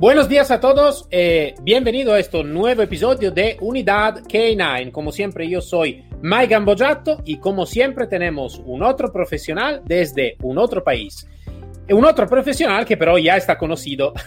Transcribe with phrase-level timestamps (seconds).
[0.00, 4.92] Buenos días a todos, eh, bienvenido a este nuevo episodio de Unidad K9.
[4.92, 10.56] Como siempre, yo soy Mike Gambojato y como siempre tenemos un otro profesional desde un
[10.56, 11.28] otro país.
[11.90, 14.14] Un otro profesional que pero ya está conocido.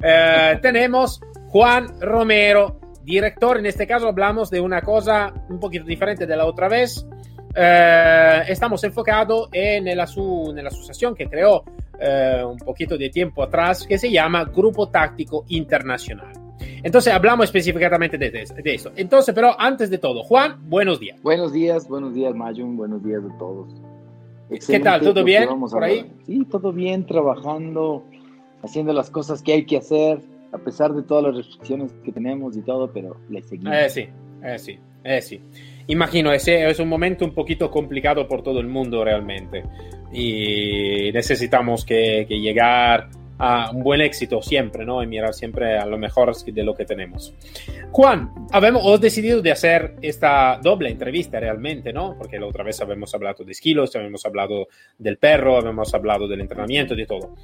[0.00, 3.58] Eh, tenemos Juan Romero, director.
[3.58, 7.04] En este caso hablamos de una cosa un poquito diferente de la otra vez.
[7.54, 11.64] Eh, estamos enfocados en la, en la asociación que creó
[12.00, 16.32] eh, un poquito de tiempo atrás que se llama Grupo Táctico Internacional.
[16.82, 18.92] Entonces hablamos específicamente de, de, esto.
[18.96, 21.20] Entonces, pero antes de todo, Juan, buenos días.
[21.22, 23.68] Buenos días, buenos días, Mayun, buenos días a todos.
[24.66, 25.00] ¿Qué tal?
[25.00, 26.10] ¿Todo bien por ahí?
[26.24, 28.04] Sí, todo bien, trabajando,
[28.62, 30.20] haciendo las cosas que hay que hacer,
[30.52, 33.74] a pesar de todas las restricciones que tenemos y todo, pero le seguimos.
[33.74, 34.08] Eh, sí,
[34.42, 35.40] eh, sí, eh, sí.
[35.88, 39.62] Imagino, ese es un momento un poquito complicado por todo el mundo realmente
[40.12, 45.02] y necesitamos que, llegar a un buen éxito siempre, ¿no?
[45.02, 47.32] Y mirar siempre a lo mejor de lo que tenemos.
[47.92, 52.16] Juan, habemos decidido de hacer esta doble entrevista realmente, ¿no?
[52.18, 54.68] Porque la otra vez habíamos hablado de esquilos, habíamos hablado
[54.98, 57.36] del perro, habíamos hablado del entrenamiento, de todo.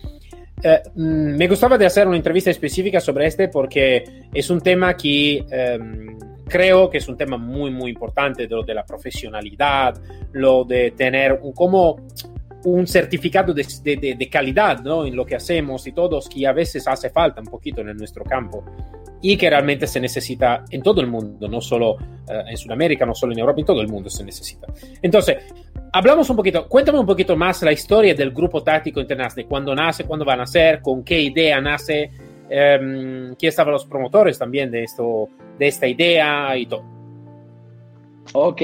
[0.62, 4.96] Eh, mm, me gustaba de hacer una entrevista específica sobre este porque es un tema
[4.96, 5.44] que...
[5.50, 10.00] Em, creo que es un tema muy, muy importante, de lo de la profesionalidad,
[10.32, 11.96] lo de tener un, como
[12.64, 15.04] un certificado de, de, de, calidad ¿no?
[15.04, 18.24] en lo que hacemos y todos, que a veces hace falta un poquito en nuestro
[18.24, 18.64] campo
[19.20, 21.98] y que realmente se necesita en todo el mundo, no solo uh,
[22.46, 24.66] en Sudamérica, no solo en Europa, en todo el mundo se necesita.
[25.00, 25.38] Entonces,
[25.92, 30.04] hablamos un poquito, cuéntame un poquito más la historia del Grupo Táctico Internacional, cuándo nace,
[30.04, 32.10] cuándo va a nacer, con qué idea nace,
[32.50, 35.28] eh, quién estaban los promotores también de, esto,
[35.58, 36.82] de esta idea y todo.
[38.32, 38.62] Ok,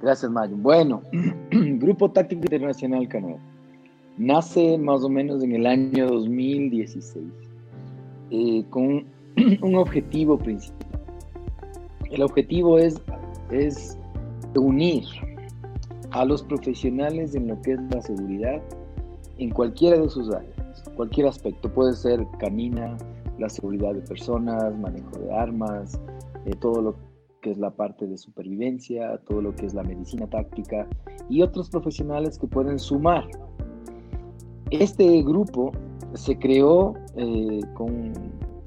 [0.00, 0.56] gracias Mayo.
[0.56, 1.02] Bueno,
[1.50, 3.38] Grupo Táctico Internacional Canoa
[4.16, 7.24] nace más o menos en el año 2016
[8.30, 9.06] eh, con
[9.62, 10.88] un objetivo principal.
[12.10, 13.00] El objetivo es,
[13.50, 13.96] es
[14.54, 15.04] unir
[16.10, 18.60] a los profesionales en lo que es la seguridad
[19.38, 20.57] en cualquiera de sus áreas
[20.98, 21.72] cualquier aspecto.
[21.72, 22.98] Puede ser canina,
[23.38, 26.00] la seguridad de personas, manejo de armas,
[26.44, 26.96] eh, todo lo
[27.40, 30.88] que es la parte de supervivencia, todo lo que es la medicina táctica
[31.28, 33.28] y otros profesionales que pueden sumar.
[34.72, 35.70] Este grupo
[36.14, 38.12] se creó eh, con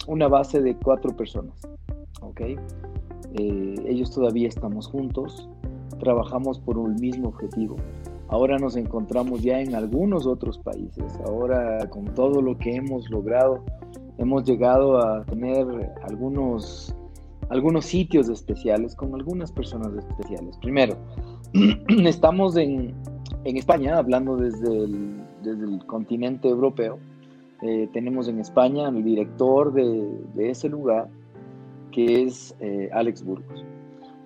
[0.07, 1.67] una base de cuatro personas.
[2.21, 2.55] ¿okay?
[3.33, 5.49] Eh, ellos todavía estamos juntos,
[5.99, 7.75] trabajamos por un mismo objetivo,
[8.31, 11.19] Ahora nos encontramos ya en algunos otros países.
[11.25, 13.61] Ahora con todo lo que hemos logrado,
[14.17, 15.67] hemos llegado a tener
[16.03, 16.95] algunos,
[17.49, 20.57] algunos sitios especiales con algunas personas especiales.
[20.59, 20.95] Primero,
[22.05, 22.93] estamos en,
[23.43, 26.99] en España, hablando desde el, desde el continente europeo.
[27.61, 31.09] Eh, tenemos en España el director de, de ese lugar,
[31.91, 33.65] que es eh, Alex Burgos.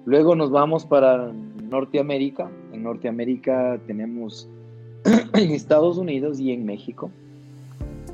[0.05, 1.33] Luego nos vamos para
[1.69, 2.49] Norteamérica.
[2.71, 4.49] En Norteamérica tenemos
[5.33, 7.11] en Estados Unidos y en México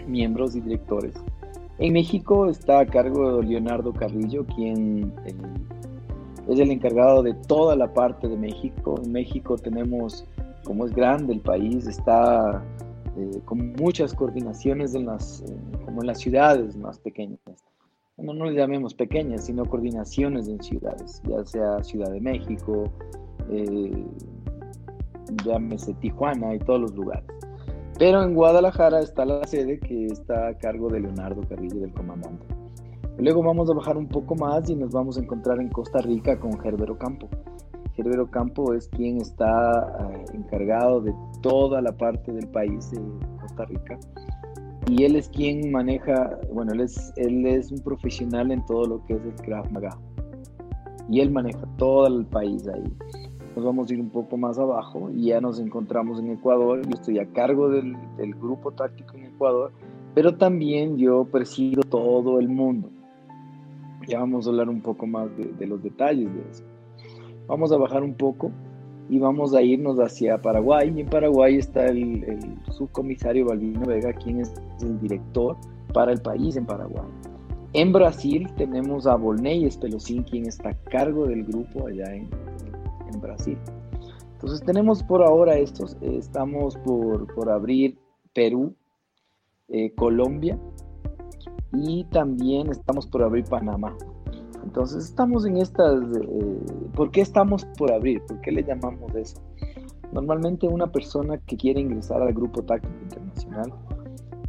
[0.08, 1.14] miembros y directores.
[1.80, 5.34] En México está a cargo de Leonardo Carrillo, quien eh,
[6.48, 9.00] es el encargado de toda la parte de México.
[9.04, 10.26] En México tenemos,
[10.64, 12.64] como es grande el país, está
[13.18, 17.40] eh, con muchas coordinaciones en las, eh, como en las ciudades más pequeñas.
[18.22, 22.84] No, no llamemos pequeñas, sino coordinaciones en ciudades, ya sea Ciudad de México,
[23.50, 24.06] eh,
[25.44, 27.26] llámese Tijuana y todos los lugares.
[27.98, 32.46] Pero en Guadalajara está la sede que está a cargo de Leonardo Carrillo, del comandante.
[33.18, 36.40] Luego vamos a bajar un poco más y nos vamos a encontrar en Costa Rica
[36.40, 37.30] con Gerbero Campo.
[37.96, 43.02] Gerbero Campo es quien está eh, encargado de toda la parte del país de
[43.42, 44.00] Costa Rica.
[44.88, 49.06] Y él es quien maneja, bueno, él es, él es un profesional en todo lo
[49.06, 49.98] que es el Krav Maga.
[51.10, 52.84] Y él maneja todo el país ahí
[53.56, 56.82] nos vamos a ir un poco más abajo y ya nos encontramos en Ecuador.
[56.88, 57.96] Yo estoy a cargo del,
[58.40, 59.72] grupo táctico en Ecuador,
[60.14, 62.90] pero también yo presido todo el mundo.
[64.08, 66.64] Ya vamos a hablar un poco más de, los detalles de eso.
[67.48, 68.52] Vamos a bajar un poco
[69.12, 70.94] y vamos a irnos hacia Paraguay.
[70.96, 72.26] Y en Paraguay está el,
[72.70, 75.58] subcomisario Balbino Vega, quien es el director
[75.94, 77.04] para el país en Paraguay.
[77.74, 82.30] En Brasil tenemos a Volney Espelosín, quien está a cargo del grupo allá en,
[83.14, 83.58] en Brasil.
[84.36, 87.98] Entonces tenemos por ahora estos, estamos por, por abrir
[88.34, 88.74] Perú,
[89.68, 90.58] eh, Colombia
[91.74, 93.94] y también estamos por abrir Panamá.
[94.64, 96.02] Entonces estamos en estas...
[96.02, 96.60] Eh,
[96.96, 98.22] ¿Por qué estamos por abrir?
[98.26, 99.42] ¿Por qué le llamamos eso?
[100.12, 103.74] Normalmente una persona que quiere ingresar al Grupo Táctico Internacional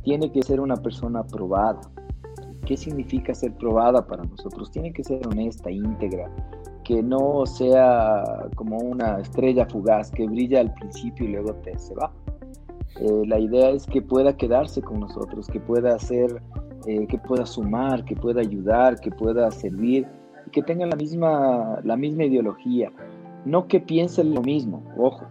[0.02, 1.80] tiene que ser una persona aprobada.
[2.66, 4.70] ¿Qué significa ser probada para nosotros?
[4.70, 6.30] Tiene que ser honesta, íntegra,
[6.84, 8.24] que no sea
[8.56, 12.12] como una estrella fugaz que brilla al principio y luego te se va.
[13.00, 16.42] Eh, la idea es que pueda quedarse con nosotros, que pueda hacer
[16.86, 20.06] eh, que pueda sumar, que pueda ayudar, que pueda servir,
[20.50, 22.90] que tenga la misma, la misma ideología.
[23.44, 25.26] No que piense lo mismo, ojo,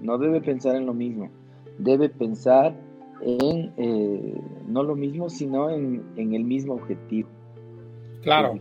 [0.00, 1.30] no debe pensar en lo mismo,
[1.78, 2.74] debe pensar
[3.22, 7.28] en eh, no lo mismo, sino en, el mismo objetivo.
[8.22, 8.58] Claro,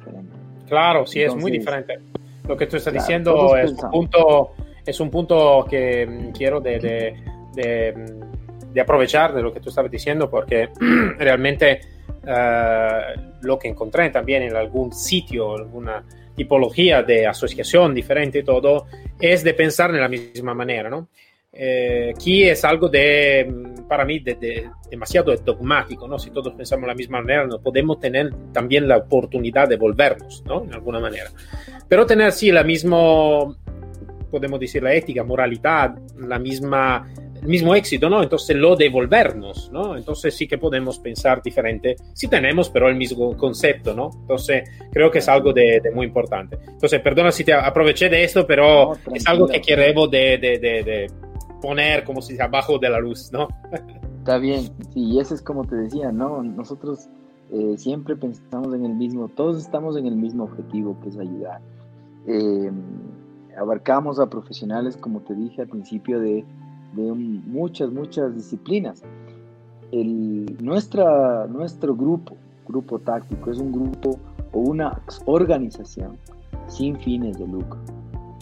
[0.68, 2.00] claro, sí, es muy diferente.
[2.48, 4.52] Lo que tú estás diciendo es un, punto,
[4.86, 7.16] es un punto que mm, quiero de,
[7.56, 10.70] de aprovechar de lo que tú estabas diciendo, porque
[11.18, 11.80] realmente
[12.28, 13.02] eh,
[13.42, 16.04] lo que encontré también en algún sitio, alguna
[16.36, 18.88] tipología de asociación diferente y todo,
[19.20, 21.08] es de pensar de la misma manera, ¿no?
[21.58, 23.50] Eh, aquí es algo de,
[23.88, 26.20] para mí, de, demasiado dogmático, ¿no?
[26.20, 30.44] Si todos pensamos de la misma manera, no podemos tener también la oportunidad de volvernos,
[30.46, 30.66] ¿no?
[30.66, 31.32] En alguna manera.
[31.88, 33.56] Pero tener, sí, la misma,
[34.30, 37.08] podemos decir, la ética, moralidad, la misma
[37.48, 38.22] mismo éxito, ¿no?
[38.22, 39.98] Entonces lo devolvernos, ¿no?
[39.98, 44.10] Entonces sí que podemos pensar diferente si tenemos pero el mismo concepto, ¿no?
[44.22, 46.58] Entonces creo que es algo de, muy importante.
[46.68, 51.08] Entonces, perdona si te aproveché de esto, pero es algo que queremos de, de,
[51.62, 53.48] poner, como si abajo de la luz, ¿no?
[54.20, 54.64] Está bien,
[54.94, 56.44] sí, y eso es como te decía, ¿no?
[56.44, 57.08] Nosotros
[57.52, 61.62] eh, siempre pensamos en el mismo, todos estamos en el mismo objetivo, que es ayudar.
[62.28, 62.72] Eh,
[63.58, 66.44] abarcamos a profesionales, como te dije al principio, de
[66.96, 69.04] de muchas, muchas disciplinas.
[69.92, 72.36] El, nuestra, nuestro grupo,
[72.68, 74.20] grupo táctico, es un grupo
[74.52, 76.18] o una organización
[76.68, 77.80] sin fines de lucro.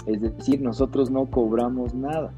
[0.05, 2.33] Es decir, nosotros no cobramos nada.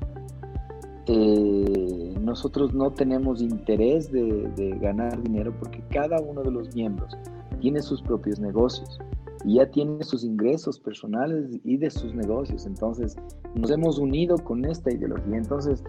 [1.08, 7.16] Eh, nosotros no tenemos interés de, de ganar dinero porque cada uno de los miembros
[7.60, 9.00] tiene sus propios negocios
[9.45, 12.65] y ya tiene sus ingresos personales y de sus negocios.
[12.65, 13.15] Entonces,
[13.53, 15.38] nos hemos unido con esta ideología.
[15.38, 15.83] Entonces,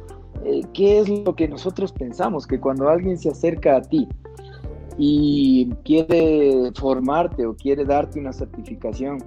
[0.44, 2.46] eh, ¿qué es lo que nosotros pensamos?
[2.46, 4.06] Que cuando alguien se acerca a ti
[4.98, 9.24] y quiere formarte o quiere darte una certificación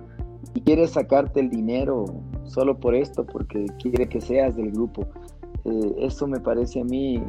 [0.53, 2.05] y quiere sacarte el dinero
[2.43, 5.07] solo por esto, porque quiere que seas del grupo,
[5.65, 7.21] eh, eso me parece a mí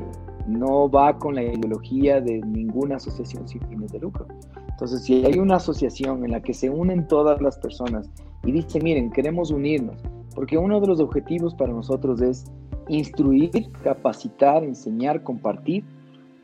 [0.51, 4.27] no va con la ideología de ninguna asociación sin fines de lucro.
[4.69, 8.11] Entonces, si hay una asociación en la que se unen todas las personas
[8.45, 10.03] y dice, miren, queremos unirnos,
[10.35, 12.45] porque uno de los objetivos para nosotros es
[12.89, 15.85] instruir, capacitar, enseñar, compartir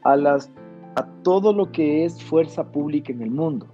[0.02, 0.50] a, las,
[0.94, 3.66] a todo lo que es fuerza pública en el mundo,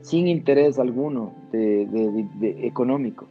[0.00, 2.26] sin interés alguno de,
[2.62, 3.26] económico.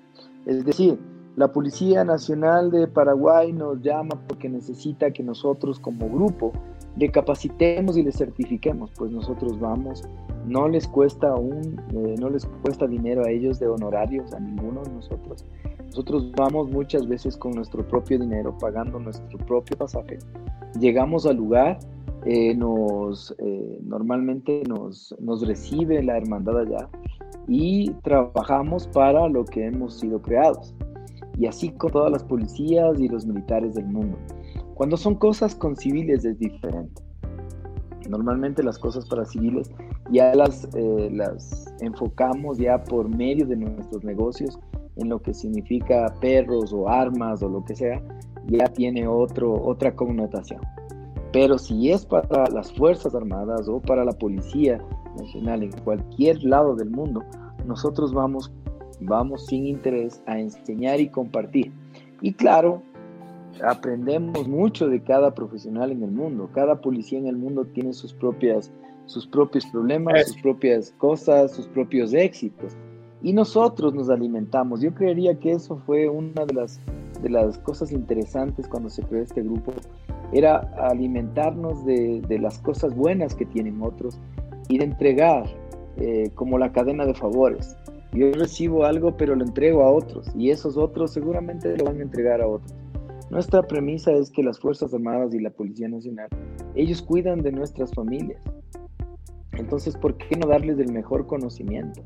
[0.45, 0.99] Es decir,
[1.37, 6.51] la Policía Nacional de Paraguay nos llama porque necesita que nosotros como grupo
[6.95, 10.03] le capacitemos y le certifiquemos, pues nosotros vamos,
[10.47, 14.81] no les cuesta un, eh, no les cuesta dinero a ellos de honorarios, a ninguno
[14.81, 15.45] de nosotros.
[15.85, 20.17] Nosotros vamos muchas veces con nuestro propio dinero, pagando nuestro propio pasaje.
[20.79, 21.77] Llegamos al lugar,
[22.25, 26.89] eh, nos, eh, normalmente nos, nos recibe la hermandad allá
[27.47, 30.73] y trabajamos para lo que hemos sido creados.
[31.37, 34.17] Y así con todas las policías y los militares del mundo.
[34.73, 37.01] Cuando son cosas con civiles es diferente.
[38.09, 39.69] Normalmente las cosas para civiles
[40.11, 44.57] ya las, eh, las enfocamos ya por medio de nuestros negocios
[44.97, 48.01] en lo que significa perros o armas o lo que sea,
[48.47, 50.61] ya tiene otro, otra connotación.
[51.31, 54.81] Pero si es para las Fuerzas Armadas o para la Policía
[55.19, 57.23] Nacional en cualquier lado del mundo,
[57.65, 58.51] nosotros vamos,
[58.99, 61.71] vamos sin interés a enseñar y compartir.
[62.21, 62.81] Y claro,
[63.63, 66.49] aprendemos mucho de cada profesional en el mundo.
[66.53, 68.71] Cada policía en el mundo tiene sus propias
[69.07, 72.75] sus propios problemas, sus propias cosas, sus propios éxitos.
[73.23, 74.81] Y nosotros nos alimentamos.
[74.81, 76.79] Yo creería que eso fue una de las,
[77.21, 79.73] de las cosas interesantes cuando se creó este grupo.
[80.33, 84.19] Era alimentarnos de, de las cosas buenas que tienen otros
[84.67, 85.45] y de entregar
[85.95, 87.75] eh, como la cadena de favores.
[88.13, 92.03] Yo recibo algo pero lo entrego a otros y esos otros seguramente lo van a
[92.03, 92.73] entregar a otros.
[93.29, 96.29] Nuestra premisa es que las Fuerzas Armadas y la Policía Nacional,
[96.75, 98.41] ellos cuidan de nuestras familias.
[99.53, 102.01] Entonces, ¿por qué no darles el mejor conocimiento?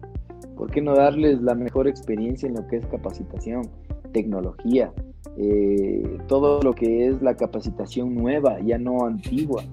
[0.58, 3.70] ¿Por qué no darles la mejor experiencia en lo que es capacitación,
[4.12, 4.92] tecnología,
[5.38, 9.64] eh, todo lo que es la capacitación nueva, ya no antigua?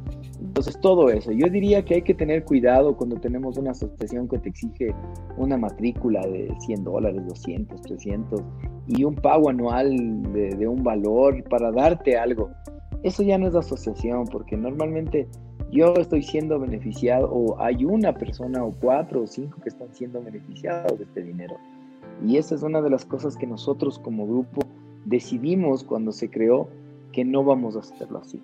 [0.41, 1.33] Entonces, todo eso.
[1.33, 4.95] Yo diría que hay que tener cuidado cuando tenemos una asociación que te exige
[5.37, 8.41] una matrícula de 100 dólares, 200, 300
[8.87, 12.51] y un pago anual de, de un valor para darte algo.
[13.03, 15.29] Eso ya no es asociación, porque normalmente
[15.71, 20.23] yo estoy siendo beneficiado o hay una persona o cuatro o cinco que están siendo
[20.23, 21.57] beneficiados de este dinero.
[22.27, 24.63] Y esa es una de las cosas que nosotros como grupo
[25.05, 26.69] decidimos cuando se creó
[27.13, 28.43] que no vamos a hacerlo así.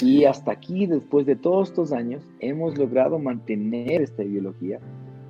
[0.00, 4.78] Y hasta aquí, después de todos estos años, hemos logrado mantener esta ideología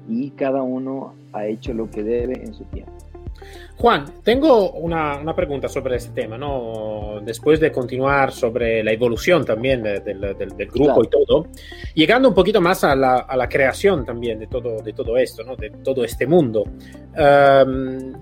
[0.08, 2.92] y cada uno ha hecho lo que debe en su tiempo.
[3.76, 7.20] Juan, tengo una, una, pregunta sobre este tema, ¿no?
[7.24, 11.02] Después de continuar sobre la evolución también de, de, de, del, grupo claro.
[11.04, 11.46] y todo,
[11.94, 15.44] llegando un poquito más a la, a la, creación también de todo, de todo esto,
[15.44, 15.54] ¿no?
[15.54, 16.64] De todo este mundo.
[16.64, 18.14] Um,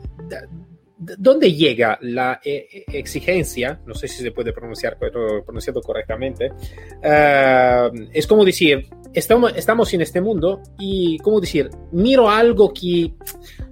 [0.99, 3.81] ¿Dónde llega la exigencia?
[3.85, 6.51] No sé si se puede pronunciar pronunciado correctamente.
[6.51, 13.13] Uh, es como decir, estamos, estamos en este mundo y, como decir, miro algo que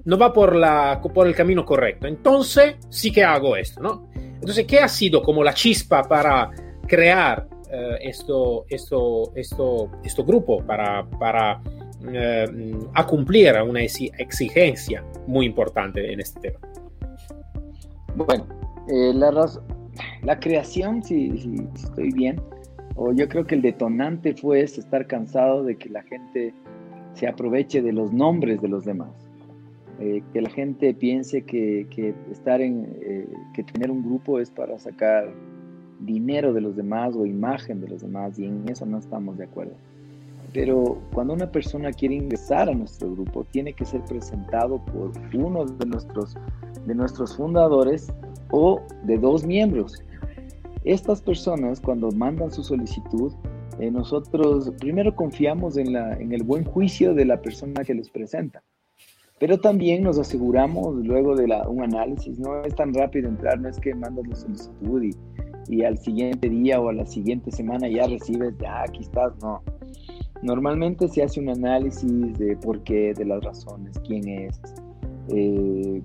[0.04, 2.06] no va por, la, por el camino correcto.
[2.06, 4.10] Entonces, sí que hago esto, ¿no?
[4.14, 6.50] Entonces, ¿qué ha sido como la chispa para
[6.86, 15.46] crear uh, esto, esto, esto, esto grupo, para, para uh, a cumplir una exigencia muy
[15.46, 16.83] importante en este tema?
[18.16, 18.46] Bueno,
[18.88, 19.64] eh, la, razón,
[20.22, 21.32] la creación, si,
[21.74, 22.40] estoy bien,
[22.96, 26.54] o yo creo que el detonante fue estar cansado de que la gente
[27.14, 29.10] se aproveche de los nombres de los demás.
[30.00, 34.50] Eh, que la gente piense que, que estar en, eh, que tener un grupo es
[34.50, 35.32] para sacar
[36.00, 39.44] dinero de los demás o imagen de los demás y en eso no estamos de
[39.44, 39.74] acuerdo.
[40.54, 45.66] Pero cuando una persona quiere ingresar a nuestro grupo, tiene que ser presentado por uno
[45.66, 46.34] de nuestros
[46.86, 48.12] de nuestros fundadores
[48.50, 50.02] o de dos miembros.
[50.84, 53.32] Estas personas cuando mandan su solicitud,
[53.78, 58.10] eh, nosotros primero confiamos en, la, en el buen juicio de la persona que les
[58.10, 58.62] presenta,
[59.40, 63.80] pero también nos aseguramos luego de un análisis, no es tan rápido entrar, no es
[63.80, 65.16] que mandas la solicitud y,
[65.68, 69.62] y al siguiente día o a la siguiente semana ya recibes, ya aquí estás, no.
[70.42, 74.60] Normalmente se hace un análisis de por qué, de las razones, quién es,
[75.28, 76.02] eh,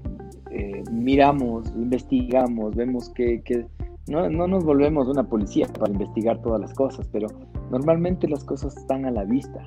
[0.52, 3.66] eh, miramos, investigamos, vemos que, que
[4.08, 7.28] no, no, nos volvemos una policía para investigar todas las cosas, pero
[7.70, 9.66] normalmente las cosas están a la vista.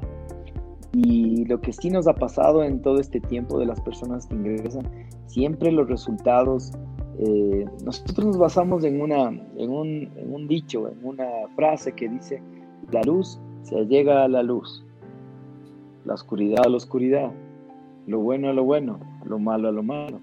[0.93, 4.35] Y lo que sí nos ha pasado en todo este tiempo de las personas que
[4.35, 4.87] ingresan,
[5.27, 6.73] siempre los resultados,
[7.19, 12.09] eh, nosotros nos basamos en, una, en, un, en un dicho, en una frase que
[12.09, 12.43] dice,
[12.91, 14.85] la luz se llega a la luz,
[16.05, 17.33] la oscuridad a la oscuridad,
[18.07, 20.21] lo bueno a lo bueno, lo malo a lo malo.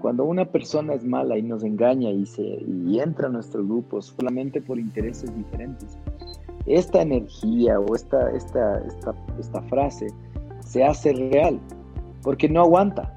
[0.00, 4.00] Cuando una persona es mala y nos engaña y, se, y entra a nuestro grupo
[4.00, 5.98] solamente por intereses diferentes,
[6.66, 10.06] esta energía o esta, esta, esta, esta frase
[10.60, 11.58] se hace real
[12.22, 13.14] porque no aguanta,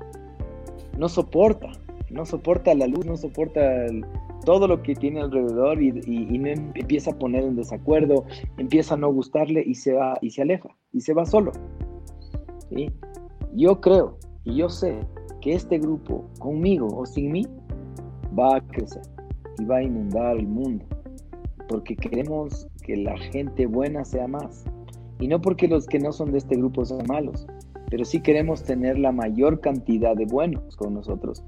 [0.98, 1.72] no soporta,
[2.10, 4.06] no soporta la luz, no soporta el,
[4.46, 6.36] todo lo que tiene alrededor y, y, y,
[6.76, 8.26] empieza a poner en desacuerdo,
[8.58, 11.52] empieza a no gustarle y se va y se aleja y se va solo.
[12.70, 12.90] ¿sí?
[13.54, 15.00] Yo creo y yo sé
[15.42, 17.46] que este grupo, conmigo o sin mí,
[18.38, 19.02] va a crecer
[19.60, 20.86] y va a inundar el mundo.
[21.68, 24.66] Porque queremos que la gente buena sea más.
[25.20, 27.46] Y no porque los que no son de este grupo sean malos,
[27.90, 31.44] pero sí queremos tener la mayor cantidad de buenos con nosotros,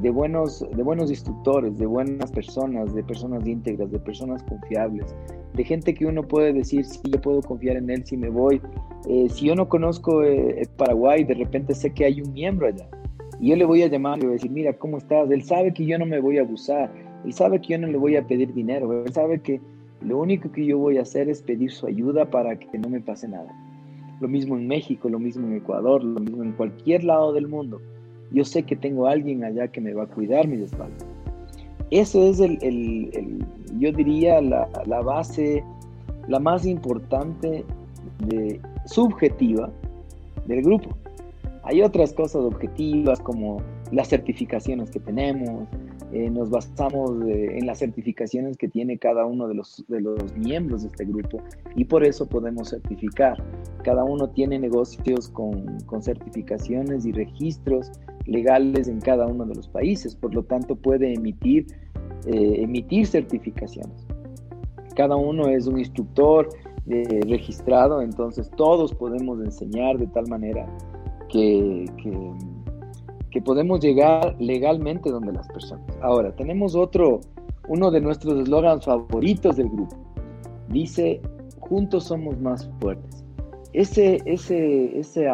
[0.00, 5.14] de buenos, de buenos instructores, de buenas personas, de personas íntegras, de personas confiables,
[5.54, 8.60] de gente que uno puede decir, sí, yo puedo confiar en él si me voy.
[9.08, 12.88] Eh, si yo no conozco eh, Paraguay, de repente sé que hay un miembro allá
[13.40, 15.30] y yo le voy a llamar y le voy a decir, mira, ¿cómo estás?
[15.30, 16.90] Él sabe que yo no me voy a abusar,
[17.24, 19.60] él sabe que yo no le voy a pedir dinero, él sabe que
[20.00, 23.00] lo único que yo voy a hacer es pedir su ayuda para que no me
[23.00, 23.48] pase nada.
[24.20, 27.80] Lo mismo en México, lo mismo en Ecuador, lo mismo en cualquier lado del mundo.
[28.32, 31.04] Yo sé que tengo alguien allá que me va a cuidar mis espaldas.
[31.90, 33.46] Eso es el, el, el
[33.78, 35.62] yo diría, la, la, base,
[36.28, 37.64] la más importante,
[38.26, 39.70] de, subjetiva
[40.46, 40.90] del grupo.
[41.62, 45.66] Hay otras cosas objetivas como las certificaciones que tenemos,
[46.12, 50.36] eh, nos basamos eh, en las certificaciones que tiene cada uno de los, de los
[50.36, 51.42] miembros de este grupo
[51.74, 53.42] y por eso podemos certificar.
[53.82, 57.90] Cada uno tiene negocios con, con certificaciones y registros
[58.26, 61.66] legales en cada uno de los países, por lo tanto puede emitir,
[62.26, 64.06] eh, emitir certificaciones.
[64.94, 66.48] Cada uno es un instructor,
[66.86, 70.66] eh, registrado, entonces todos podemos enseñar de tal manera
[71.30, 71.86] que,
[73.30, 75.84] que, podemos llegar legalmente donde las personas.
[76.00, 77.20] Ahora, tenemos otro,
[77.68, 79.96] uno de nuestros eslogans favoritos del grupo.
[80.68, 81.20] Dice,
[81.58, 83.24] juntos somos más fuertes.
[83.72, 85.26] Ese ese ese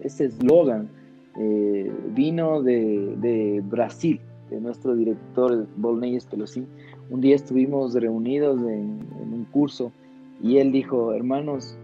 [0.00, 0.90] ese eslogan
[1.38, 6.66] eh, vino de, de, Brasil, de nuestro director Bolneyes Pelosín.
[7.10, 9.92] Un día estuvimos reunidos en, en un curso
[10.42, 11.78] y él dijo, hermanos,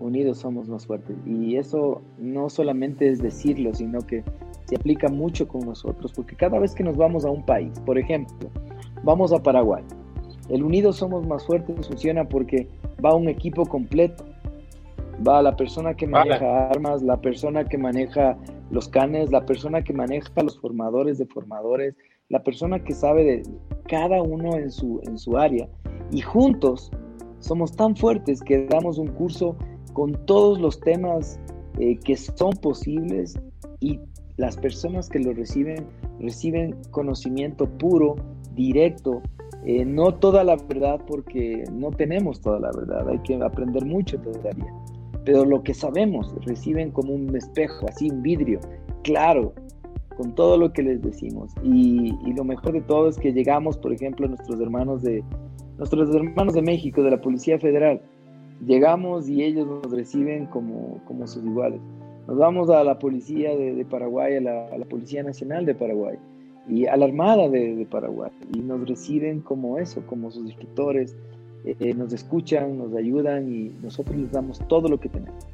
[0.00, 1.16] unidos somos más fuertes.
[1.26, 4.22] Y eso no solamente es decirlo, sino que
[4.66, 7.98] se aplica mucho con nosotros, porque cada vez que nos vamos a un país, por
[7.98, 8.48] ejemplo,
[9.02, 9.84] vamos a Paraguay,
[10.48, 12.68] el unidos somos más fuertes funciona porque
[13.04, 14.24] va un equipo completo.
[15.26, 18.36] Va la persona que maneja armas, la persona que maneja
[18.70, 21.94] los canes, la persona que maneja los formadores de formadores,
[22.28, 23.42] la persona que sabe de
[23.88, 25.68] cada uno en su, en su área.
[26.10, 26.90] Y juntos
[27.38, 29.56] somos tan fuertes que damos un curso
[29.92, 31.38] con todos los temas
[31.78, 33.38] eh, que son posibles
[33.80, 34.00] y
[34.36, 35.86] las personas que lo reciben
[36.20, 38.16] reciben conocimiento puro,
[38.54, 39.22] directo,
[39.64, 44.18] eh, no toda la verdad porque no tenemos toda la verdad, hay que aprender mucho
[44.18, 44.72] todavía,
[45.24, 48.60] pero lo que sabemos reciben como un espejo, así un vidrio,
[49.02, 49.52] claro,
[50.16, 51.52] con todo lo que les decimos.
[51.62, 55.24] Y, y lo mejor de todo es que llegamos, por ejemplo, nuestros hermanos de
[55.78, 58.00] nuestros hermanos de México, de la Policía Federal,
[58.64, 61.80] llegamos y ellos nos reciben como, como sus iguales.
[62.26, 66.16] Nos vamos a la policía de, Paraguay, a la, Policía Nacional de Paraguay
[66.68, 71.16] y a la Armada de, Paraguay y nos reciben como eso, como sus escritores,
[71.64, 75.44] eh, nos escuchan, nos ayudan y nosotros les damos todo lo que tenemos.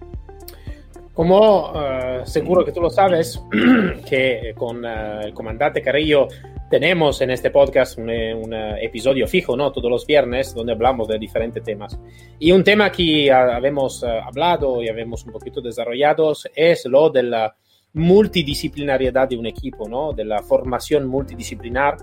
[1.15, 3.43] Como uh, seguro que tú lo sabes,
[4.09, 6.29] que con uh, el comandante Carrillo
[6.71, 9.73] tenemos en este podcast un, un, episodio fijo, ¿no?
[9.73, 11.99] Todos los viernes, donde hablamos de diferentes temas.
[12.39, 17.57] Y un tema que uh, hablado y habemos un poquito desarrollado es lo de la
[17.93, 20.13] multidisciplinariedad de un equipo, ¿no?
[20.13, 21.99] De la formación multidisciplinar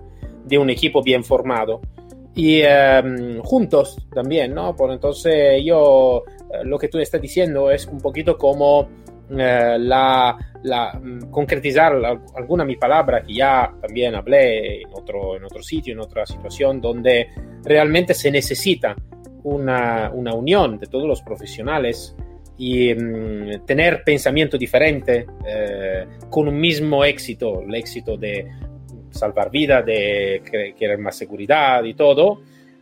[0.46, 1.82] de un equipo bien formado.
[2.38, 4.76] Y um, juntos también, ¿no?
[4.76, 6.24] Por entonces yo
[6.54, 8.88] eh, lo que tú estás diciendo es un poquito como
[9.32, 11.94] eh, la, la, mm, concretizar
[12.36, 16.80] alguna mi palabra que ya también hablé en otro, en otro sitio, en otra situación,
[16.80, 17.28] donde
[17.64, 18.96] realmente se necesita
[19.44, 22.16] una, una unión de todos los profesionales
[22.58, 28.48] y mm, tener pensamiento diferente eh, con un mismo éxito, el éxito de
[29.10, 32.42] salvar vida, de querer más seguridad y todo,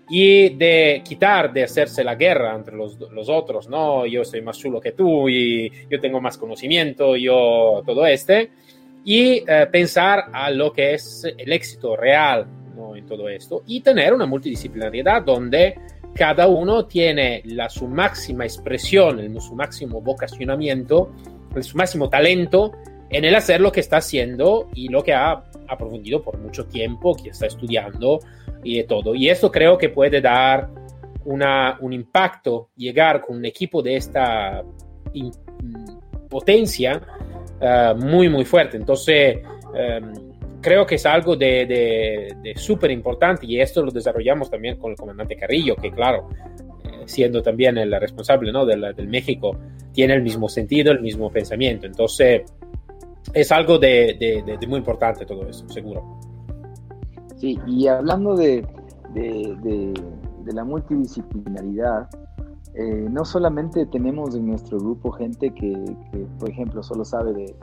[0.10, 4.06] y de quitar de hacerse la guerra entre los, los, otros, ¿no?
[4.06, 8.52] Yo soy más chulo que tú y yo tengo más conocimiento, yo todo este,
[9.06, 12.96] y eh, pensar a lo que es el éxito real ¿no?
[12.96, 15.76] en todo esto y tener una multidisciplinariedad donde
[16.16, 21.12] cada uno tiene la, su máxima expresión, el, su máximo vocacionamiento,
[21.56, 22.72] el, su máximo talento
[23.10, 27.16] en el hacer lo que está haciendo y lo que ha aprendido por mucho tiempo,
[27.16, 28.20] que está estudiando
[28.64, 29.16] y de todo.
[29.16, 30.70] Y eso creo que puede dar
[31.26, 34.64] una, un impacto, llegar con un equipo de esta
[36.30, 37.02] potencia
[37.62, 38.78] uh, muy, muy fuerte.
[38.78, 44.50] Entonces, um, creo que es algo de, de, de súper importante y esto lo desarrollamos
[44.50, 46.30] también con el comandante Carrillo, que claro,
[46.84, 48.66] eh, siendo también el responsable ¿no?
[48.66, 49.58] del, del México,
[49.94, 51.86] tiene el mismo sentido, el mismo pensamiento.
[51.86, 52.42] Entonces,
[53.34, 56.04] es algo de, de, de, muy importante todo eso, seguro.
[57.38, 58.66] Sí, y hablando de,
[60.46, 62.10] la multidisciplinaridad,
[62.76, 65.96] eh, no solamente tenemos en nuestro grupo gente que,
[66.40, 67.56] por ejemplo, solo sabe de,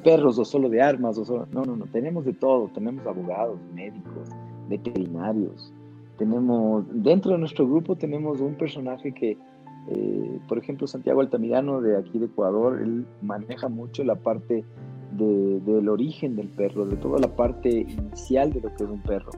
[0.00, 3.58] perros o solo de armas, o solo, no, no, no, tenemos de todo, tenemos abogados,
[3.72, 4.28] médicos,
[4.68, 5.72] veterinarios,
[6.18, 9.38] tenemos, dentro de nuestro grupo tenemos un personaje que,
[9.88, 14.64] eh, por ejemplo, Santiago Altamirano de aquí de Ecuador, él maneja mucho la parte
[15.12, 19.30] del origen del perro, de toda la parte inicial de lo que es un perro,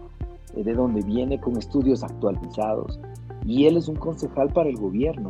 [0.55, 2.99] eh, de dónde viene con estudios actualizados.
[3.45, 5.29] Y él es un concejal para el gobierno,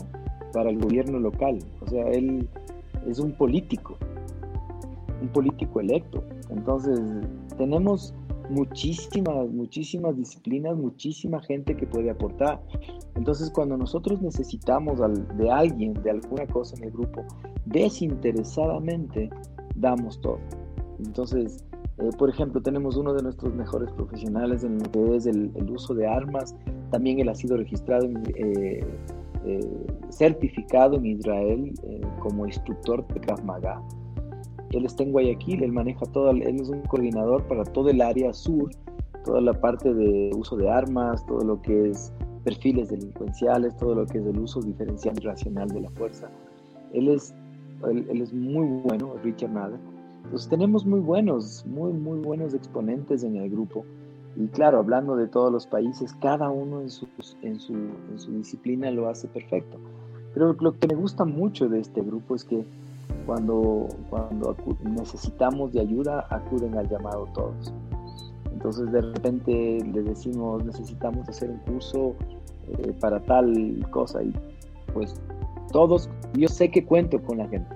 [0.53, 1.59] para el gobierno local.
[1.81, 2.49] O sea, él
[3.09, 3.97] es un político,
[5.21, 6.23] un político electo.
[6.51, 7.01] Entonces,
[7.59, 8.15] tenemos
[8.51, 12.61] muchísimas, muchísimas disciplinas, muchísima gente que puede aportar.
[13.15, 15.01] Entonces, cuando nosotros necesitamos
[15.37, 17.25] de alguien, de alguna cosa en el grupo,
[17.65, 19.31] desinteresadamente
[19.75, 20.39] damos todo.
[20.99, 21.65] Entonces,
[21.99, 26.55] eh, por ejemplo, tenemos uno de nuestros mejores profesionales en el, uso de armas.
[26.91, 28.85] También él ha sido registrado, eh,
[29.45, 31.73] eh, certificado en Israel
[32.21, 33.81] como instructor de Krav Maga.
[34.73, 38.33] Él está en Guayaquil, él maneja todo, él es un coordinador para todo el área
[38.33, 38.71] sur,
[39.25, 42.13] toda la parte de uso de armas, todo lo que es
[42.45, 46.31] perfiles delincuenciales, todo lo que es el uso diferencial y racional de la fuerza.
[46.93, 47.35] Él es,
[47.89, 49.81] él, es muy bueno, Richard Nader.
[50.25, 53.85] Entonces tenemos muy buenos, muy, muy buenos exponentes en el grupo.
[54.37, 56.89] Y claro, hablando de todos los países, cada uno en,
[57.43, 59.79] en, su, en su disciplina lo hace perfecto.
[60.35, 62.65] Pero lo que me gusta mucho de este grupo es que
[63.25, 67.73] cuando, cuando necesitamos de ayuda, acuden al llamado todos.
[68.53, 72.15] Entonces de repente le decimos, necesitamos hacer un curso
[72.69, 74.33] eh, para tal cosa y
[74.95, 75.21] pues
[75.73, 77.69] todos, yo sé que cuento con la gente.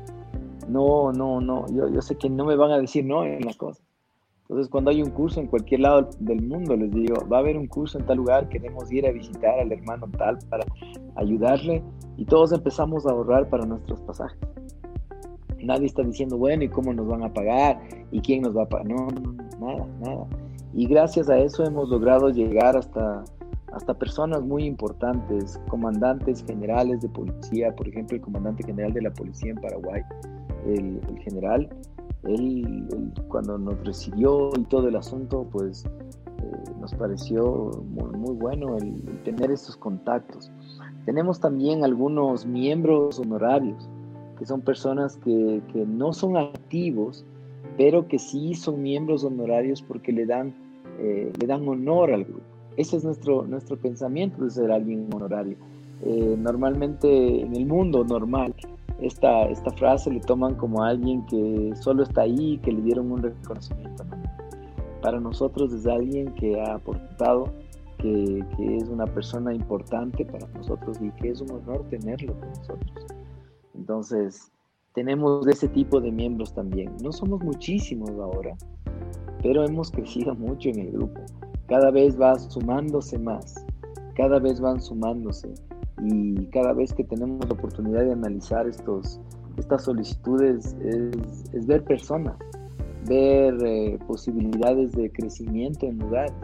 [0.68, 3.56] No, no, no, yo, yo sé que no me van a decir no en las
[3.56, 3.82] cosas.
[4.50, 7.56] Entonces, cuando hay un curso en cualquier lado del mundo, les digo, va a haber
[7.56, 10.66] un curso en tal lugar, queremos ir a visitar al hermano tal para
[11.14, 11.84] ayudarle
[12.16, 14.40] y todos empezamos a ahorrar para nuestros pasajes.
[15.62, 17.80] Nadie está diciendo, bueno, ¿y cómo nos van a pagar?
[18.10, 18.88] ¿Y quién nos va a pagar?
[18.88, 20.26] No, no, nada, nada.
[20.72, 23.24] Y gracias a eso hemos logrado llegar hasta,
[23.72, 29.10] hasta personas muy importantes, comandantes generales de policía, por ejemplo, el comandante general de la
[29.10, 30.02] policía en Paraguay,
[30.66, 31.68] el, el general,
[32.24, 32.86] él,
[33.28, 39.22] cuando nos recibió y todo el asunto, pues eh, nos pareció muy, muy bueno el,
[39.24, 40.50] tener estos contactos.
[41.06, 43.88] Tenemos también algunos miembros honorarios,
[44.40, 47.26] que son personas que, que, no son activos,
[47.76, 50.54] pero que sí son miembros honorarios porque le dan,
[50.98, 52.40] eh, le dan honor al grupo.
[52.78, 55.58] Ese es nuestro, nuestro pensamiento de ser alguien honorario.
[56.02, 58.54] Eh, normalmente en el mundo normal,
[59.02, 63.22] esta, esta frase le toman como alguien que solo está ahí que le dieron un
[63.22, 64.04] reconocimiento.
[65.02, 67.52] Para nosotros es alguien que ha aportado,
[67.98, 72.48] que, que, es una persona importante para nosotros y que es un honor tenerlo con
[72.48, 73.20] nosotros.
[73.74, 74.50] Entonces,
[74.94, 76.96] tenemos ese tipo de miembros también.
[77.02, 78.56] No somos muchísimos ahora,
[79.42, 81.20] pero hemos crecido mucho en el grupo.
[81.68, 83.64] Cada vez va sumándose más,
[84.16, 85.54] cada vez van sumándose
[86.02, 89.20] y cada vez que tenemos la oportunidad de analizar estos,
[89.56, 92.36] estas solicitudes es, ver personas,
[93.06, 96.34] ver eh, posibilidades de crecimiento en lugares.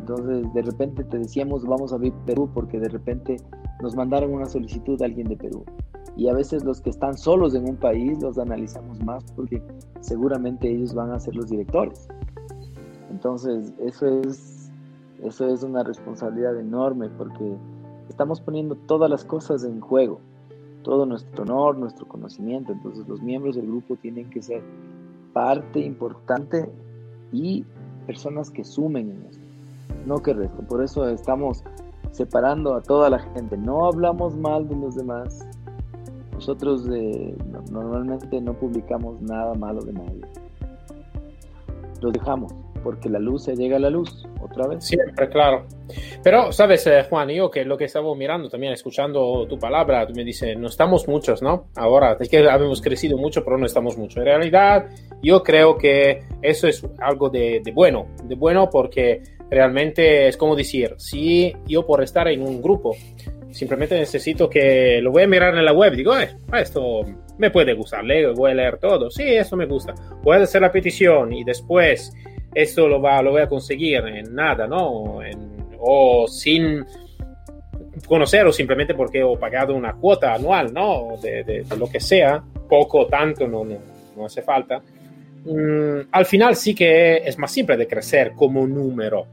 [0.00, 3.36] Entonces, de repente te decíamos, vamos a ver Perú, porque de repente
[3.80, 5.64] nos mandaron una solicitud a alguien de Perú.
[6.16, 9.62] Y a veces los que están solos en un país los analizamos más porque
[10.00, 12.08] seguramente ellos van a ser los directores.
[13.10, 14.70] Entonces, eso es,
[15.22, 17.56] eso es una responsabilidad enorme porque
[18.08, 20.20] estamos poniendo todas las cosas en juego,
[20.82, 22.72] todo nuestro honor, nuestro conocimiento.
[22.72, 24.62] Entonces los miembros del grupo tienen que ser
[25.32, 26.70] parte importante
[27.32, 27.64] y
[28.06, 29.44] personas que sumen en esto,
[30.06, 30.62] no que resto.
[30.62, 31.64] Por eso estamos
[32.10, 33.56] separando a toda la gente.
[33.56, 35.46] No hablamos mal de los demás.
[36.42, 36.88] Nosotros
[37.70, 40.22] normalmente no publicamos nada malo de nadie.
[42.00, 42.52] Los dejamos
[42.82, 44.84] porque la luz se llega a la luz otra vez.
[44.84, 45.66] Siempre, claro.
[46.24, 50.14] Pero, sabes, eh, Juan, yo que lo que estaba mirando también, escuchando tu palabra, tú
[50.14, 51.68] me dices, no estamos muchos, ¿no?
[51.76, 54.18] Ahora, es que habíamos crecido mucho, pero no estamos mucho.
[54.18, 54.86] En realidad,
[55.22, 60.56] yo creo que eso es algo de, de bueno, de bueno porque realmente es como
[60.56, 62.96] decir, si yo por estar en un grupo,
[63.52, 67.02] simplemente necesito que lo voy a mirar en la web, digo, eh, esto
[67.38, 70.62] me puede gustar, leo, voy a leer todo, sí, eso me gusta, voy a hacer
[70.62, 72.12] la petición y después
[72.54, 75.20] esto lo, va, lo voy a conseguir en nada, ¿no?
[75.84, 76.84] o sin
[78.06, 81.16] conocer o simplemente porque he pagado una cuota anual, ¿no?
[81.20, 84.80] De, lo que sea, poco o tanto, no, no, hace falta.
[85.44, 89.26] Mm, al final sí que es más simple de crecer como número.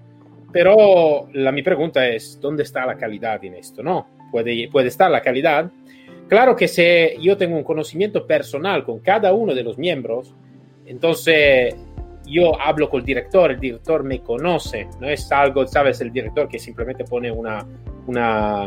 [0.51, 3.83] Pero la, mi pregunta es, ¿dónde está la calidad en esto?
[3.83, 4.07] ¿No?
[4.31, 5.71] ¿Puede, puede estar la calidad?
[6.27, 6.83] Claro que si
[7.21, 10.33] yo tengo un conocimiento personal con cada uno de los miembros,
[10.85, 11.75] entonces
[12.25, 16.47] yo hablo con el director, el director me conoce, no es algo, sabes, el director
[16.47, 17.65] que simplemente pone una,
[18.07, 18.65] una,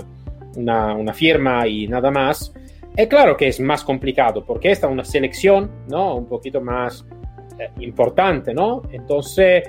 [0.56, 2.52] una, firma y nada más.
[2.96, 6.16] Es claro que es más complicado porque esta es una selección, ¿no?
[6.16, 7.06] Un poquito más
[7.58, 8.82] eh, importante, ¿no?
[8.90, 9.62] Entonces,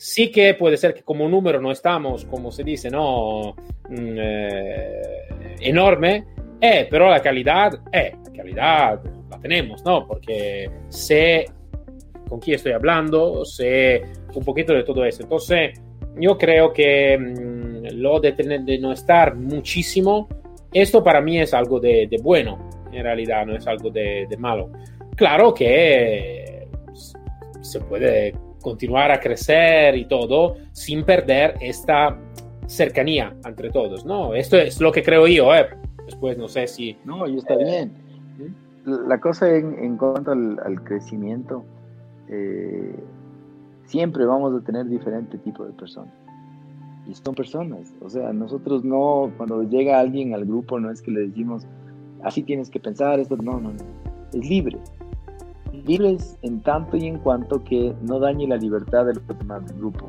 [0.00, 3.54] sí que puede ser que como número no estamos, como se dice, ¿no?
[3.90, 5.28] Mm, eh,
[5.60, 6.24] enorme,
[6.58, 10.06] eh, pero la calidad, eh, la calidad la tenemos, ¿no?
[10.06, 11.44] Porque sé
[12.26, 14.02] con quién estoy hablando, sé
[14.34, 15.22] un poquito de todo eso.
[15.22, 15.78] Entonces,
[16.18, 20.28] yo creo que mmm, lo de, tener, de no estar muchísimo,
[20.72, 24.70] esto para mí es algo de, bueno, en realidad, no es algo de, de, malo.
[25.14, 26.68] Claro que
[27.60, 32.18] se puede continuar a crecer y todo sin perder esta
[32.66, 34.34] cercanía entre todos, ¿no?
[34.34, 35.66] Esto es lo que creo yo, ¿eh?
[36.06, 36.96] Después no sé si...
[37.04, 37.92] No, y está bien.
[38.84, 41.64] La cosa en, en cuanto al, al crecimiento,
[42.28, 42.94] eh,
[43.86, 46.12] siempre vamos a tener diferente tipo de personas.
[47.06, 47.92] y son personas.
[48.00, 51.66] O sea, nosotros no, cuando llega alguien al grupo, no es que le decimos,
[52.22, 53.84] así tienes que pensar, esto, no, no, no.
[54.32, 54.78] Es libre.
[55.86, 59.66] Libre es en tanto y en cuanto que no dañe la libertad de los demás
[59.66, 60.08] del grupo.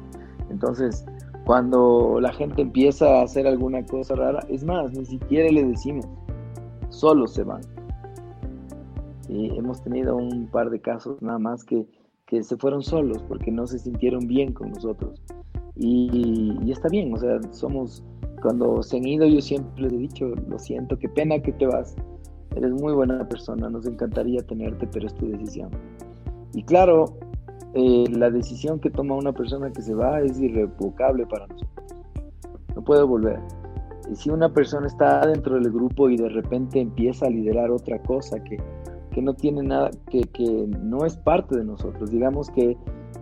[0.49, 1.05] Entonces,
[1.45, 6.05] cuando la gente empieza a hacer alguna cosa rara, es más, ni siquiera le decimos,
[6.89, 7.61] solo se van.
[9.27, 11.85] Y hemos tenido un par de casos nada más que,
[12.25, 15.21] que se fueron solos porque no se sintieron bien con nosotros.
[15.75, 18.03] Y, está bien, o sea, somos,
[18.41, 21.65] cuando se han ido yo siempre les he dicho, lo siento, qué pena que te
[21.65, 21.95] vas,
[22.55, 25.69] eres muy buena persona, nos encantaría tenerte, pero es tu decisión.
[26.53, 27.17] Y claro,
[27.73, 31.95] eh, la decisión que toma una persona que se va es irrevocable para nosotros,
[32.75, 33.39] no puede volver.
[34.11, 38.01] Y si una persona está dentro del grupo y de repente empieza a liderar otra
[38.01, 38.57] cosa que,
[39.11, 42.75] que no tiene nada, que, que no es parte de nosotros, digamos que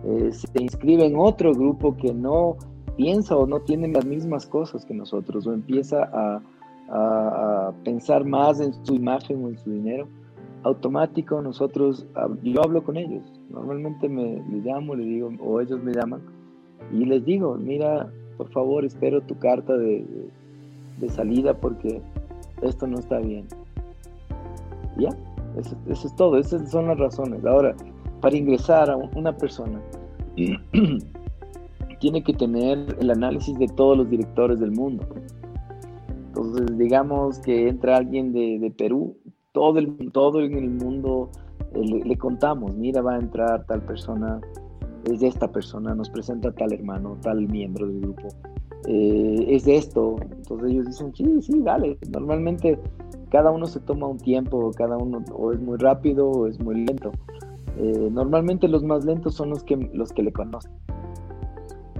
[0.04, 2.56] eh, se inscribe en otro grupo que no
[2.96, 6.42] piensa o no tiene las mismas cosas que nosotros o empieza a,
[7.84, 10.08] pensar más en su imagen o en su dinero,
[10.62, 12.06] automático nosotros,
[12.42, 16.20] yo hablo con ellos, normalmente me les llamo, les digo, o ellos me llaman
[16.92, 20.04] y les digo, mira, por favor, espero tu carta de,
[21.08, 22.02] salida porque
[22.62, 23.46] esto no está bien.
[24.98, 25.08] Ya,
[25.56, 27.44] eso, eso, es todo, esas son las razones.
[27.46, 27.74] Ahora,
[28.20, 29.80] para ingresar a una persona,
[32.00, 35.06] tiene que tener el análisis de todos los directores del mundo.
[36.40, 39.14] Entonces, digamos que entra alguien de, Perú,
[39.52, 41.30] todo, el, todo en el mundo
[41.74, 44.40] eh, le, contamos, mira, va a entrar tal persona,
[45.04, 48.28] es de esta persona, nos presenta tal hermano, tal miembro del grupo,
[48.86, 50.16] eh, es de esto.
[50.30, 51.98] Entonces ellos dicen, sí, sí, dale.
[52.10, 52.78] Normalmente
[53.30, 56.86] cada uno se toma un tiempo, cada uno o es muy rápido o es muy
[56.86, 57.12] lento.
[57.76, 60.72] Eh, normalmente los más lentos son los que, los que le conocen.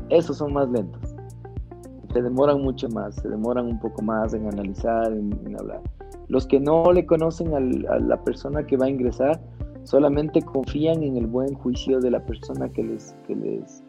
[0.09, 1.10] Esos son más lentos.
[2.13, 5.81] Se demoran mucho más, se demoran un poco más en analizar, en, hablar.
[6.29, 9.41] Los que no le conocen a la persona que va a ingresar,
[9.85, 13.83] solamente confían en el buen juicio de la persona que les, que les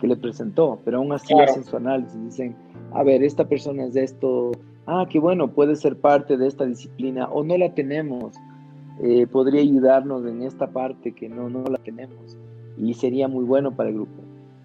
[0.00, 2.56] que le presentó, pero aún así hacen su análisis, dicen,
[2.92, 4.50] a ver, esta persona es de esto,
[4.86, 8.34] ah, qué bueno, puede ser parte de esta disciplina, o no la tenemos,
[9.02, 12.36] eh, podría ayudarnos en esta parte que no, no la tenemos
[12.76, 14.22] y sería muy bueno para el grupo.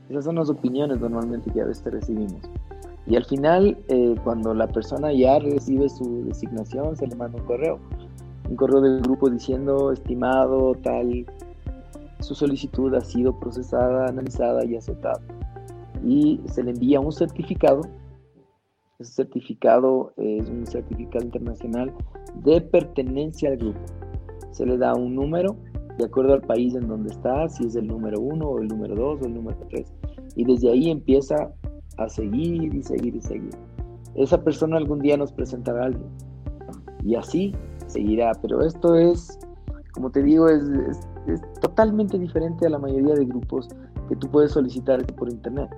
[0.09, 2.41] Esas son las opiniones normalmente que a veces recibimos.
[3.07, 7.45] Y al final, eh, cuando la persona ya recibe su designación, se le manda un
[7.45, 7.79] correo.
[8.49, 11.25] Un correo del grupo diciendo, estimado, tal,
[12.19, 15.21] su solicitud ha sido procesada, analizada y aceptada.
[16.03, 17.81] Y se le envía un certificado.
[18.99, 21.93] Ese certificado es un certificado internacional
[22.43, 23.79] de pertenencia al grupo
[24.59, 25.55] se le da un número
[25.97, 28.93] de acuerdo al país en donde está, si es el número uno o el número
[28.95, 29.93] dos o el número tres.
[30.35, 31.53] Y desde ahí empieza
[31.99, 33.51] a seguir y seguir y seguir.
[34.15, 36.09] Esa persona algún día nos presentará a alguien.
[37.03, 37.53] Y así
[37.87, 38.31] seguirá.
[38.41, 39.39] Pero esto es,
[39.93, 40.63] como te digo, es,
[41.27, 43.69] es, totalmente diferente a la mayoría de grupos
[44.07, 45.69] que tú puedes solicitar por internet.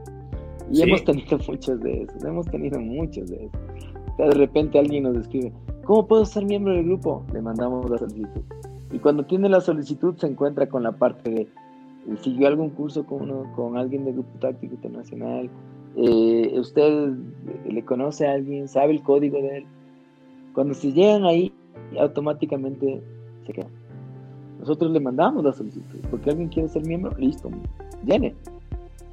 [0.72, 3.62] Y hemos tenido muchos de esos, hemos tenido muchos de esos.
[4.18, 5.52] de repente alguien nos escribe,
[5.84, 7.26] ¿cómo puedo ser miembro del grupo?
[7.34, 8.42] Le mandamos la solicitud.
[8.94, 11.48] Y cuando tiene la solicitud se encuentra con la parte de,
[12.22, 15.50] siguió algún curso con, uno, con alguien del Grupo Táctico Internacional,
[15.96, 17.14] eh, usted
[17.70, 19.66] le conoce a alguien, sabe el código de él.
[20.54, 21.54] Cuando se llegan ahí,
[22.00, 23.02] automáticamente
[23.46, 23.72] se quedan.
[24.60, 27.50] Nosotros le mandamos la solicitud, porque alguien quiere ser miembro, listo,
[28.06, 28.36] llene.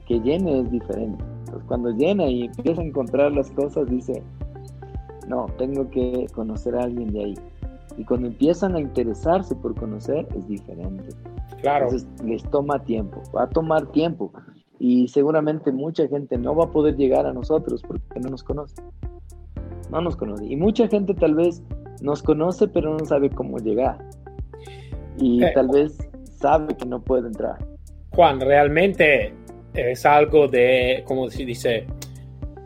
[0.06, 1.24] Que llene es diferente.
[1.40, 4.22] Entonces, cuando llena y empieza a encontrar las cosas, dice,
[5.26, 7.34] no, tengo que conocer a alguien de ahí.
[7.96, 11.08] Y cuando empiezan a interesarse por conocer, es diferente.
[11.62, 11.86] Claro.
[11.86, 14.30] Entonces les toma tiempo, va a tomar tiempo.
[14.78, 18.82] Y seguramente mucha gente no va a poder llegar a nosotros porque no nos conoce.
[19.90, 20.44] No nos conoce.
[20.46, 21.62] Y mucha gente tal vez
[22.00, 23.98] nos conoce, pero no sabe cómo llegar.
[25.18, 27.56] Y eh, tal vez sabe que no puede entrar.
[28.10, 29.34] Juan, realmente
[29.74, 31.86] es algo de, como se dice,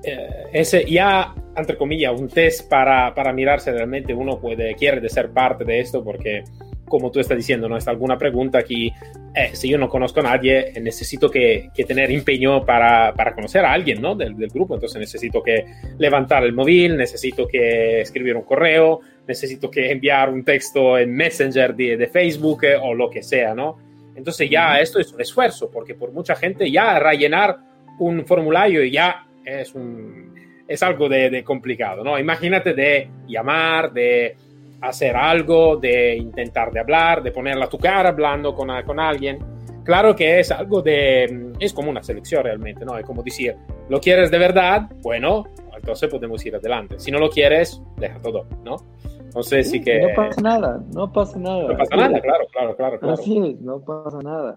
[0.04, 5.00] eh, ese ya entre comillas, un test para, para mirar si realmente uno puede, quiere
[5.00, 6.44] de ser parte de esto, porque
[6.92, 8.92] como tú estás diciendo, no es alguna pregunta aquí,
[9.34, 13.64] eh, si yo no conozco a nadie, necesito que, que tener empeño para, para, conocer
[13.64, 14.14] a alguien ¿no?
[14.14, 15.64] del, del, grupo, entonces necesito que
[15.96, 21.74] levantar el móvil, necesito que escribir un correo, necesito que enviar un texto en Messenger
[21.74, 23.78] de, de Facebook eh, o lo que sea, ¿no?
[24.14, 27.56] Entonces ya esto es un esfuerzo, porque por mucha gente ya rellenar
[28.00, 30.34] un formulario ya es un
[30.68, 32.18] es algo de, complicado, ¿no?
[32.18, 34.36] Imagínate de llamar, de
[34.82, 39.38] hacer algo, de intentar de hablar, de ponerla a tu cara hablando con, con alguien.
[39.84, 42.96] Claro que es algo de, es como una selección realmente, ¿no?
[42.96, 43.56] Es como decir,
[43.88, 46.98] lo quieres de verdad, bueno, entonces podemos ir adelante.
[46.98, 48.76] Si no lo quieres, deja todo, ¿no?
[49.18, 50.00] Entonces sí, que...
[50.00, 51.68] No pasa nada, no pasa nada.
[51.68, 52.98] No pasa nada, claro, claro, claro.
[52.98, 53.14] claro.
[53.14, 54.54] Así es, no pasa nada.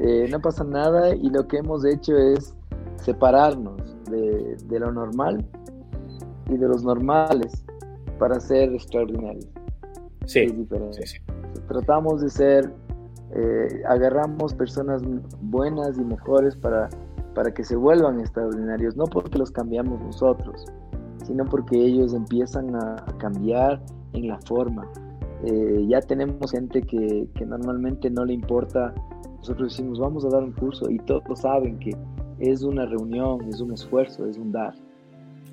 [0.00, 2.54] Eh, no pasa nada y lo que hemos hecho es
[2.96, 5.44] separarnos de, de lo normal
[6.50, 7.64] y de los normales
[8.18, 9.46] para ser extraordinarios.
[10.26, 11.06] Sí, es diferente.
[11.06, 11.32] sí, sí.
[11.68, 12.72] Tratamos de ser,
[13.34, 15.02] eh, agarramos personas
[15.40, 16.88] buenas y mejores para,
[17.34, 20.66] para que se vuelvan extraordinarios, no porque los cambiamos nosotros,
[21.24, 23.80] sino porque ellos empiezan a, a cambiar
[24.12, 24.88] en la forma.
[25.44, 28.94] Eh, ya tenemos gente que, que normalmente no le importa,
[29.38, 31.90] nosotros decimos vamos a dar un curso y todos saben que
[32.38, 34.74] es una reunión, es un esfuerzo, es un dar.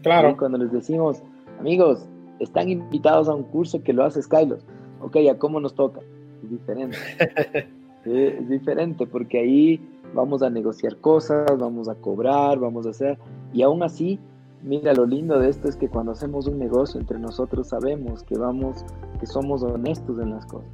[0.01, 0.31] Claro.
[0.31, 1.21] Y cuando les decimos,
[1.59, 2.07] amigos,
[2.39, 4.65] están invitados a un curso que lo hace Skylos.
[5.01, 6.01] Ok, ¿a cómo nos toca?
[6.43, 6.97] Es diferente.
[8.05, 9.81] Es diferente porque ahí
[10.13, 13.17] vamos a negociar cosas, vamos a cobrar, vamos a hacer.
[13.53, 14.19] Y aún así,
[14.61, 18.37] mira, lo lindo de esto es que cuando hacemos un negocio entre nosotros sabemos que
[18.37, 18.85] vamos,
[19.19, 20.69] que somos honestos en las cosas.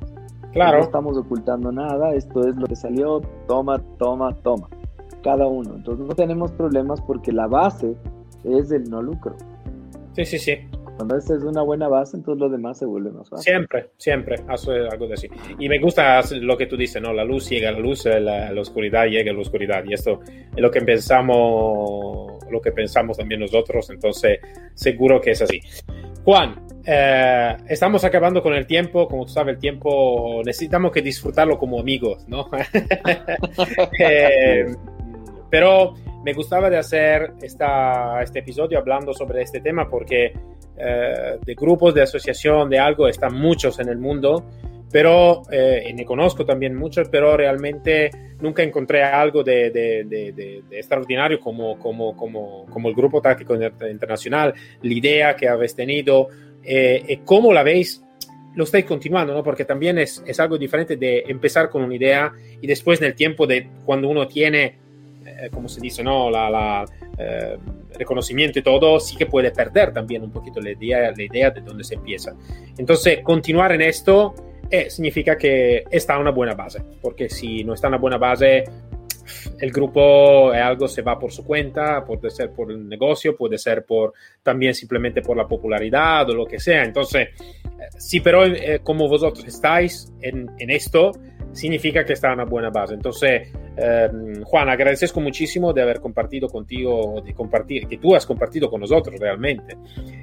[0.54, 0.80] Claro.
[0.80, 4.68] No estamos ocultando nada, esto es lo que salió, toma, toma, toma.
[5.22, 5.76] Cada uno.
[5.76, 7.96] Entonces no tenemos problemas porque la base
[8.44, 9.36] es el no lucro.
[10.14, 10.54] Sí, sí, sí.
[11.00, 13.54] Cuando esta es una buena base, entonces lo demás se vuelve más fácil.
[13.54, 15.30] Siempre, siempre, algo de así.
[15.58, 17.14] Y me gusta lo que tú dices, ¿no?
[17.14, 19.82] La luz llega a la luz, la, la, oscuridad llega a la oscuridad.
[19.88, 24.40] Y esto es lo que pensamos, lo que pensamos también nosotros, entonces
[24.74, 25.62] seguro que es así.
[26.26, 31.58] Juan, eh, estamos acabando con el tiempo, como tú sabes, el tiempo necesitamos que disfrutarlo
[31.58, 32.50] como amigos, ¿no?
[34.00, 34.66] eh,
[35.50, 40.34] pero me gustaba de hacer esta, este episodio hablando sobre este tema porque
[40.78, 44.46] eh, de grupos, de asociación, de algo, están muchos en el mundo,
[44.92, 50.64] pero eh, me conozco también muchos, pero realmente nunca encontré algo de, de, de, de
[50.72, 56.30] extraordinario como, como, como, como, el Grupo Táctico Internacional, la idea que habéis tenido,
[56.64, 58.04] eh, cómo la veis
[58.56, 59.44] lo estáis continuando, ¿no?
[59.44, 63.16] Porque también es, es, algo diferente de empezar con una idea y después en el
[63.16, 64.76] tiempo de cuando uno tiene,
[65.30, 66.30] eh, como se dice, ¿no?
[66.30, 66.86] La, la
[67.18, 67.58] eh,
[67.98, 71.62] reconocimiento y todo, sí que puede perder también un poquito la idea, la idea de
[71.62, 72.36] dónde se empieza.
[72.78, 74.34] Entonces, continuar en esto
[74.70, 78.64] eh, significa que está una buena base, porque si no está una buena base,
[79.60, 83.58] el grupo es algo se va por su cuenta, puede ser por el negocio, puede
[83.58, 84.14] ser por
[84.44, 86.84] también simplemente por la popularidad o lo que sea.
[86.84, 87.30] Entonces,
[87.98, 91.12] sí, pero eh, como vosotros estáis en, en, esto,
[91.52, 92.94] significa que está una buena base.
[92.94, 94.10] Entonces, eh,
[94.44, 99.20] Juan, agradezco muchísimo de haber compartido contigo, de compartir, que tú has compartido con nosotros
[99.20, 99.78] realmente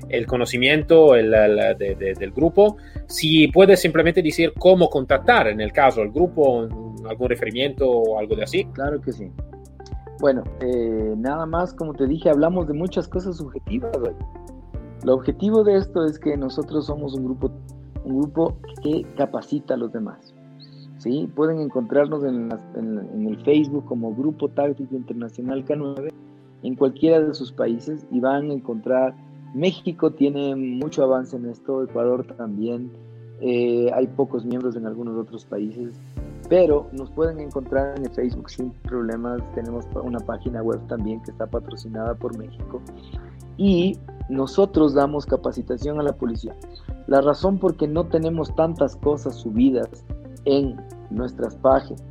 [0.08, 2.76] el conocimiento el, el, de, de, del grupo.
[3.06, 6.68] Si puedes simplemente decir cómo contactar en el caso el grupo,
[7.08, 8.64] algún referimiento o algo de así.
[8.72, 9.30] Claro que sí.
[10.20, 14.14] Bueno, eh, nada más, como te dije, hablamos de muchas cosas subjetivas hoy.
[15.02, 17.50] El objetivo de esto es que nosotros somos un grupo,
[18.04, 20.35] un grupo que capacita a los demás.
[21.06, 21.30] ¿Sí?
[21.36, 26.12] Pueden encontrarnos en, las, en, en, el Facebook como Grupo Táctico Internacional K9
[26.64, 29.14] en cualquiera de sus países y van a encontrar,
[29.54, 32.90] México tiene mucho avance en esto, Ecuador también,
[33.40, 35.94] eh, hay pocos miembros en algunos otros países,
[36.48, 41.30] pero nos pueden encontrar en el Facebook sin problemas, tenemos una página web también que
[41.30, 42.82] está patrocinada por México
[43.56, 43.96] y
[44.28, 46.56] nosotros damos capacitación a la policía.
[47.06, 50.04] La razón por que no tenemos tantas cosas subidas
[50.46, 50.76] en
[51.10, 52.02] nuestras páginas.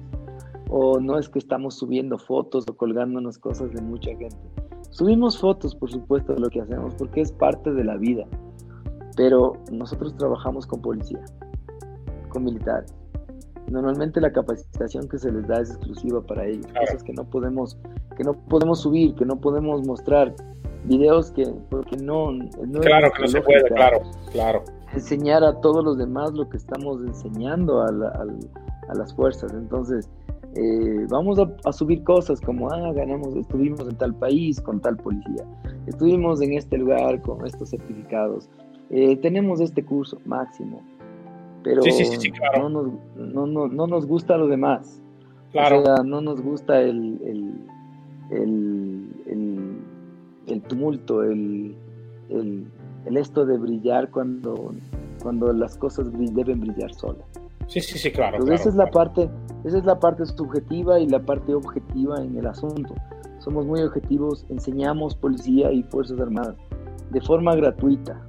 [0.70, 4.38] O no es que estamos subiendo fotos o colgándonos cosas de mucha gente.
[4.92, 8.26] Subimos fotos, por supuesto, de lo que hacemos porque es parte de la vida,
[9.18, 11.24] pero nosotros trabajamos con policía,
[12.30, 12.94] con militares.
[13.70, 17.78] Normalmente la capacitación que se les da es exclusiva para ellos, cosas que no podemos
[18.16, 20.34] que no podemos subir, que no podemos mostrar,
[20.86, 24.64] videos que porque no, no claro que no se puede claro claro.
[24.94, 29.52] Enseñar a todos los demás lo que estamos enseñando a, la, a, a las fuerzas.
[29.52, 30.10] Entonces
[30.56, 34.96] eh, vamos a, a, subir cosas como ah ganamos estuvimos en tal país con tal
[34.96, 35.44] policía
[35.86, 38.48] estuvimos en este lugar con estos certificados
[38.90, 40.82] eh, tenemos este curso máximo
[41.66, 42.70] pero sí, sí, sí, claro.
[42.70, 45.02] no, nos, no, no, no, nos gusta lo demás.
[45.52, 45.80] Claro.
[45.80, 47.56] o sea, no nos gusta el, el,
[48.30, 49.72] el, el
[50.48, 51.76] el tumulto, el,
[52.30, 52.66] el,
[53.06, 54.74] el, esto de brillar cuando,
[55.22, 57.26] cuando las cosas deben brillar solas.
[57.68, 58.38] Sí, sí, sí, claro.
[58.38, 58.70] Entonces claro, esa, claro.
[58.70, 59.30] es la parte,
[59.64, 62.94] esa es la parte subjetiva y la parte objetiva en el asunto.
[63.40, 66.56] Somos muy objetivos, enseñamos policía y Fuerzas Armadas
[67.12, 68.22] de forma gratuita.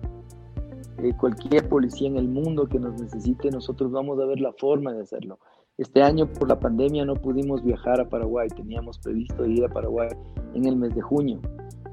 [0.99, 4.93] Eh, cualquier policía en el mundo que nos necesite, nosotros vamos a ver la forma
[4.93, 5.39] de hacerlo.
[5.77, 10.09] Este año por la pandemia no pudimos viajar a Paraguay, teníamos previsto ir a Paraguay
[10.55, 11.41] en el mes de junio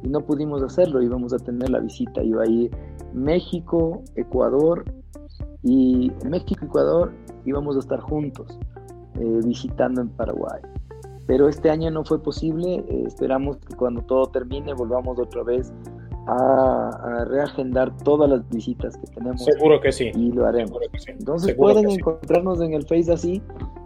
[0.03, 2.71] y no pudimos hacerlo, íbamos a tener la visita, iba a ir
[3.13, 4.83] México, Ecuador
[5.63, 7.13] y México Ecuador
[7.45, 8.59] íbamos a estar juntos
[9.19, 10.61] eh, visitando en Paraguay.
[11.25, 15.73] Pero este año no fue posible, eh, esperamos que cuando todo termine volvamos otra vez
[16.27, 19.43] a, reagendar todas las visitas que tenemos.
[19.43, 20.11] Seguro que sí.
[20.15, 20.79] Y lo haremos.
[21.07, 23.41] Entonces pueden encontrarnos en el Face así.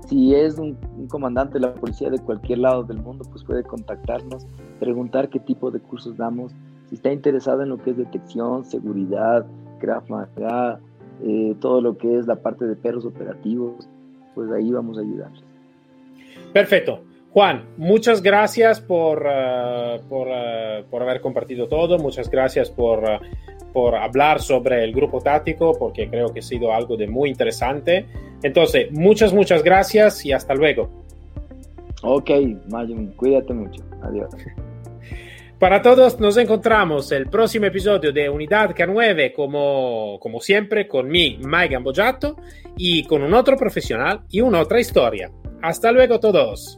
[0.07, 0.77] Si es un,
[1.09, 4.45] comandante de la policía de cualquier lado del mundo, pues puede contactarnos,
[4.79, 6.53] preguntar qué tipo de cursos damos.
[6.89, 9.45] Si está interesado en lo que es detección, seguridad,
[9.79, 10.79] Krav Maga,
[11.23, 13.89] eh, todo lo que es la parte de perros operativos,
[14.33, 15.43] pues ahí vamos a ayudarles.
[16.53, 17.01] Perfecto.
[17.31, 23.73] Juan, muchas gracias por, uh, por, uh, por, haber compartido todo, muchas gracias por, uh,
[23.73, 28.07] por hablar sobre el grupo táctico, porque creo que ha sido algo de muy interesante.
[28.41, 30.89] Entonces, muchas, muchas gracias y hasta luego.
[32.03, 32.31] Ok,
[32.69, 33.83] Mayun, cuídate mucho.
[34.01, 34.29] Adiós.
[35.59, 41.39] Para todos, nos encontramos el próximo episodio de Unidad K9, como, como siempre, con mi,
[41.43, 42.37] Mike Gambojato,
[42.77, 45.31] y con un otro profesional y una otra historia.
[45.63, 46.77] Hasta luego todos.